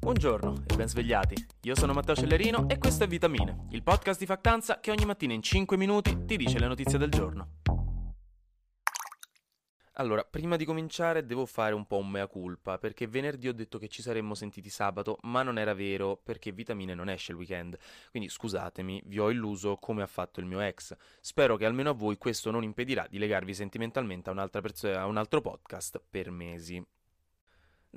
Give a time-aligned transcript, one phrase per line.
[0.00, 1.34] Buongiorno e ben svegliati.
[1.62, 5.32] Io sono Matteo Cellerino e questo è Vitamine, il podcast di Factanza che ogni mattina
[5.34, 7.56] in 5 minuti ti dice le notizie del giorno.
[9.94, 13.78] Allora, prima di cominciare devo fare un po' un mea culpa, perché venerdì ho detto
[13.78, 17.76] che ci saremmo sentiti sabato, ma non era vero, perché Vitamine non esce il weekend.
[18.12, 20.96] Quindi scusatemi, vi ho illuso come ha fatto il mio ex.
[21.20, 25.16] Spero che almeno a voi questo non impedirà di legarvi sentimentalmente a, perso- a un
[25.16, 26.80] altro podcast per mesi.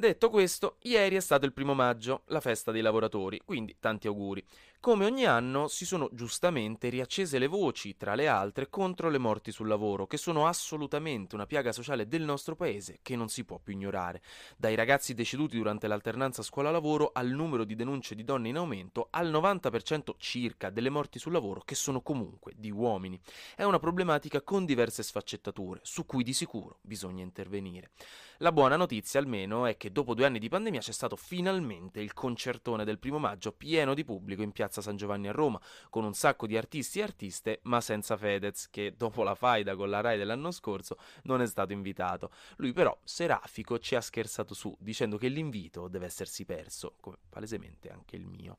[0.01, 4.43] Detto questo, ieri è stato il primo maggio, la festa dei lavoratori, quindi tanti auguri.
[4.81, 9.51] Come ogni anno si sono giustamente riaccese le voci, tra le altre, contro le morti
[9.51, 13.59] sul lavoro, che sono assolutamente una piaga sociale del nostro paese che non si può
[13.59, 14.23] più ignorare.
[14.57, 19.29] Dai ragazzi deceduti durante l'alternanza scuola-lavoro al numero di denunce di donne in aumento, al
[19.29, 23.21] 90% circa delle morti sul lavoro che sono comunque di uomini.
[23.55, 27.91] È una problematica con diverse sfaccettature, su cui di sicuro bisogna intervenire.
[28.37, 32.13] La buona notizia almeno è che dopo due anni di pandemia c'è stato finalmente il
[32.13, 35.59] concertone del primo maggio pieno di pubblico in piazza San Giovanni a Roma,
[35.89, 39.89] con un sacco di artisti e artiste, ma senza Fedez, che dopo la faida con
[39.89, 42.31] la Rai dell'anno scorso non è stato invitato.
[42.57, 47.89] Lui però, serafico, ci ha scherzato su, dicendo che l'invito deve essersi perso, come palesemente
[47.89, 48.57] anche il mio.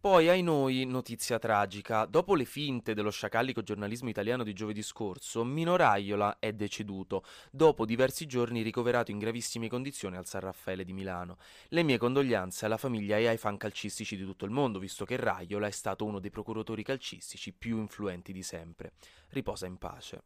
[0.00, 2.06] Poi, ai noi, notizia tragica.
[2.06, 7.84] Dopo le finte dello sciacallico giornalismo italiano di giovedì scorso, Mino Raiola è deceduto, dopo
[7.84, 11.36] diversi giorni ricoverato in gravissime condizioni al San Raffaele di Milano.
[11.68, 15.16] Le mie condoglianze alla famiglia e ai fan calcistici di tutto il mondo, visto che
[15.16, 18.92] Raiola è stato uno dei procuratori calcistici più influenti di sempre.
[19.28, 20.22] Riposa in pace.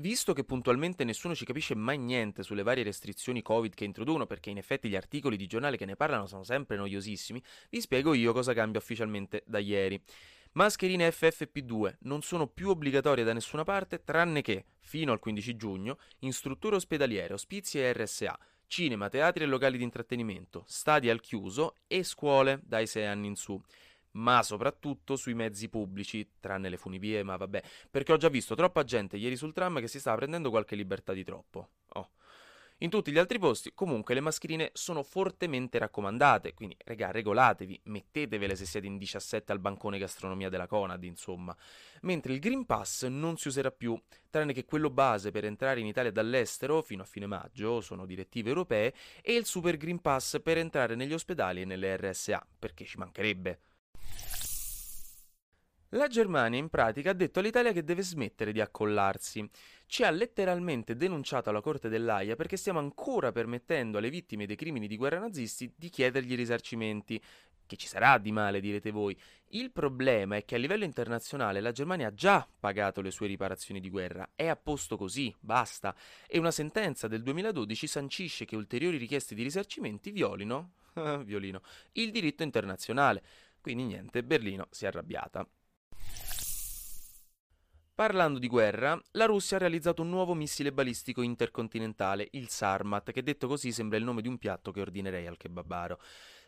[0.00, 4.48] Visto che puntualmente nessuno ci capisce mai niente sulle varie restrizioni Covid che introducono, perché
[4.48, 8.32] in effetti gli articoli di giornale che ne parlano sono sempre noiosissimi, vi spiego io
[8.32, 10.02] cosa cambia ufficialmente da ieri.
[10.52, 15.98] Mascherine FFP2 non sono più obbligatorie da nessuna parte, tranne che, fino al 15 giugno,
[16.20, 21.74] in strutture ospedaliere, ospizi e RSA, cinema, teatri e locali di intrattenimento, stadi al chiuso
[21.86, 23.60] e scuole dai 6 anni in su
[24.12, 28.84] ma soprattutto sui mezzi pubblici, tranne le funivie, ma vabbè, perché ho già visto troppa
[28.84, 31.68] gente ieri sul tram che si sta prendendo qualche libertà di troppo.
[31.94, 32.10] Oh.
[32.82, 38.56] In tutti gli altri posti, comunque, le mascherine sono fortemente raccomandate, quindi, regà, regolatevi, mettetevele
[38.56, 41.54] se siete in 17 al bancone gastronomia della Conad, insomma.
[42.02, 44.00] Mentre il Green Pass non si userà più,
[44.30, 48.48] tranne che quello base per entrare in Italia dall'estero fino a fine maggio, sono direttive
[48.48, 52.96] europee, e il Super Green Pass per entrare negli ospedali e nelle RSA, perché ci
[52.96, 53.60] mancherebbe.
[55.94, 59.48] La Germania in pratica ha detto all'Italia che deve smettere di accollarsi.
[59.86, 64.86] Ci ha letteralmente denunciato alla Corte dell'AIA perché stiamo ancora permettendo alle vittime dei crimini
[64.86, 67.20] di guerra nazisti di chiedergli risarcimenti.
[67.66, 69.18] Che ci sarà di male, direte voi.
[69.48, 73.80] Il problema è che a livello internazionale la Germania ha già pagato le sue riparazioni
[73.80, 75.92] di guerra, è a posto così, basta.
[76.28, 80.74] E una sentenza del 2012 sancisce che ulteriori richieste di risarcimenti violino,
[81.24, 81.62] violino,
[81.92, 83.24] il diritto internazionale.
[83.60, 85.44] Quindi niente, Berlino si è arrabbiata.
[88.00, 93.22] Parlando di guerra, la Russia ha realizzato un nuovo missile balistico intercontinentale, il Sarmat, che
[93.22, 96.00] detto così sembra il nome di un piatto che ordinerei al kebabaro.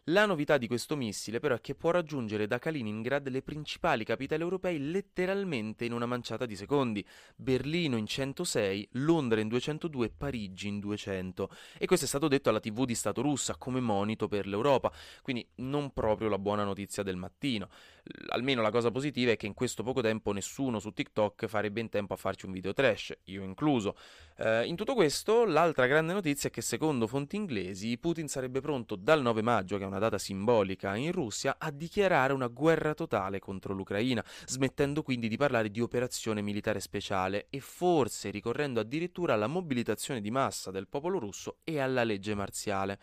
[0.06, 4.42] La novità di questo missile però è che può raggiungere da Kaliningrad le principali capitali
[4.42, 7.06] europee letteralmente in una manciata di secondi.
[7.36, 11.48] Berlino in 106, Londra in 202 Parigi in 200.
[11.78, 14.90] E questo è stato detto alla TV di Stato russa come monito per l'Europa,
[15.22, 17.68] quindi non proprio la buona notizia del mattino.
[18.30, 21.88] Almeno la cosa positiva è che in questo poco tempo nessuno su TikTok farebbe in
[21.88, 23.96] tempo a farci un video trash, io incluso.
[24.38, 28.96] Eh, in tutto questo, l'altra grande notizia è che secondo fonti inglesi Putin sarebbe pronto
[28.96, 33.38] dal 9 maggio, che è una data simbolica in Russia, a dichiarare una guerra totale
[33.38, 39.46] contro l'Ucraina, smettendo quindi di parlare di operazione militare speciale e forse ricorrendo addirittura alla
[39.46, 42.98] mobilitazione di massa del popolo russo e alla legge marziale.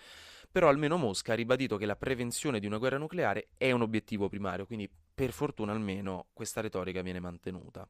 [0.51, 4.29] Però almeno Mosca ha ribadito che la prevenzione di una guerra nucleare è un obiettivo
[4.29, 7.87] primario, quindi per fortuna almeno questa retorica viene mantenuta.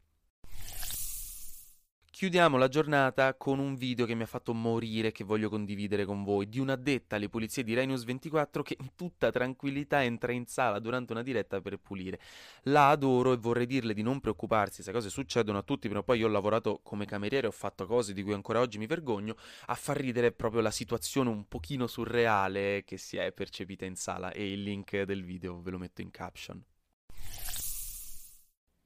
[2.12, 6.24] Chiudiamo la giornata con un video che mi ha fatto morire che voglio condividere con
[6.24, 10.80] voi, di un'addetta alle pulizie di Rai 24 che in tutta tranquillità entra in sala
[10.80, 12.20] durante una diretta per pulire.
[12.64, 16.20] La adoro e vorrei dirle di non preoccuparsi, queste cose succedono a tutti, però poi
[16.20, 19.36] io ho lavorato come cameriere, ho fatto cose di cui ancora oggi mi vergogno,
[19.68, 24.32] a far ridere proprio la situazione un pochino surreale che si è percepita in sala
[24.32, 26.62] e il link del video ve lo metto in caption.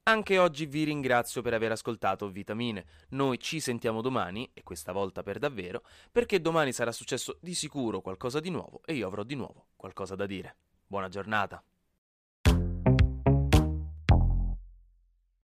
[0.06, 2.86] Anche oggi vi ringrazio per aver ascoltato Vitamine.
[3.12, 8.02] Noi ci sentiamo domani, e questa volta per davvero, perché domani sarà successo di sicuro
[8.02, 10.58] qualcosa di nuovo e io avrò di nuovo qualcosa da dire.
[10.86, 11.64] Buona giornata.